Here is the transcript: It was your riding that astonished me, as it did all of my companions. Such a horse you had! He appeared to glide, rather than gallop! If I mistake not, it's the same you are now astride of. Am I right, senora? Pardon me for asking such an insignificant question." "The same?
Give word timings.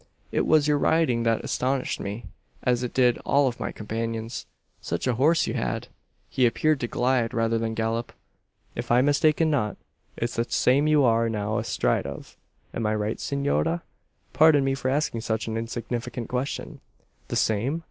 It 0.31 0.47
was 0.47 0.67
your 0.67 0.79
riding 0.79 1.21
that 1.29 1.43
astonished 1.43 1.99
me, 1.99 2.25
as 2.63 2.81
it 2.81 2.91
did 2.91 3.19
all 3.19 3.47
of 3.47 3.59
my 3.59 3.71
companions. 3.71 4.47
Such 4.81 5.05
a 5.05 5.13
horse 5.13 5.45
you 5.45 5.53
had! 5.53 5.89
He 6.27 6.47
appeared 6.47 6.79
to 6.79 6.87
glide, 6.87 7.35
rather 7.35 7.59
than 7.59 7.75
gallop! 7.75 8.11
If 8.73 8.89
I 8.89 9.01
mistake 9.01 9.39
not, 9.41 9.77
it's 10.17 10.37
the 10.37 10.45
same 10.45 10.87
you 10.87 11.03
are 11.03 11.29
now 11.29 11.59
astride 11.59 12.07
of. 12.07 12.35
Am 12.73 12.87
I 12.87 12.95
right, 12.95 13.19
senora? 13.19 13.83
Pardon 14.33 14.63
me 14.63 14.73
for 14.73 14.89
asking 14.89 15.21
such 15.21 15.45
an 15.47 15.55
insignificant 15.55 16.29
question." 16.29 16.81
"The 17.27 17.35
same? 17.35 17.79